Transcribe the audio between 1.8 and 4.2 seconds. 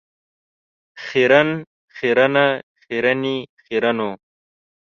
خیرنه ،خیرنې، خیرنو.